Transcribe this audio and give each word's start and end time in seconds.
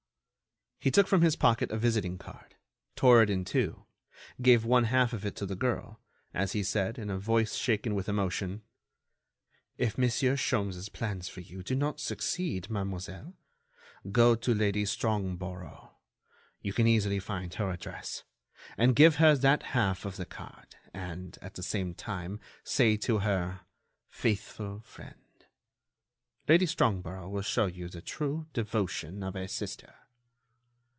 He 0.83 0.89
took 0.89 1.05
from 1.05 1.21
his 1.21 1.35
pocket 1.35 1.69
a 1.69 1.77
visiting 1.77 2.17
card, 2.17 2.55
tore 2.95 3.21
it 3.21 3.29
in 3.29 3.45
two, 3.45 3.85
gave 4.41 4.65
one 4.65 4.85
half 4.85 5.13
of 5.13 5.23
it 5.23 5.35
to 5.35 5.45
the 5.45 5.55
girl, 5.55 5.99
as 6.33 6.53
he 6.53 6.63
said, 6.63 6.97
in 6.97 7.11
a 7.11 7.19
voice 7.19 7.53
shaken 7.53 7.93
with 7.93 8.09
emotion: 8.09 8.63
"If 9.77 9.95
Monsieur 9.95 10.35
Sholmes' 10.35 10.91
plans 10.91 11.29
for 11.29 11.41
you 11.41 11.61
do 11.61 11.75
not 11.75 11.99
succeed, 11.99 12.71
mademoiselle, 12.71 13.35
go 14.11 14.33
to 14.33 14.55
Lady 14.55 14.83
Strongborough—you 14.85 16.73
can 16.73 16.87
easily 16.87 17.19
find 17.19 17.53
her 17.53 17.69
address—and 17.69 18.95
give 18.95 19.17
her 19.17 19.35
that 19.35 19.61
half 19.61 20.03
of 20.03 20.17
the 20.17 20.25
card, 20.25 20.77
and, 20.95 21.37
at 21.43 21.53
the 21.53 21.61
same 21.61 21.93
time, 21.93 22.39
say 22.63 22.97
to 22.97 23.19
her: 23.19 23.59
Faithful 24.09 24.79
friend. 24.81 25.45
Lady 26.47 26.65
Strongborough 26.65 27.29
will 27.29 27.43
show 27.43 27.67
you 27.67 27.87
the 27.87 28.01
true 28.01 28.47
devotion 28.51 29.21
of 29.21 29.35
a 29.35 29.47
sister." 29.47 29.93